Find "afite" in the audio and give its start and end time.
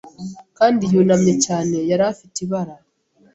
2.11-2.37